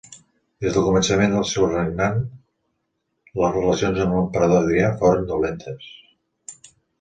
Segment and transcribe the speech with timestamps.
[0.63, 2.17] Des del començament del seu regnant
[3.41, 5.93] les relacions amb l'emperador Adrià foren dolentes.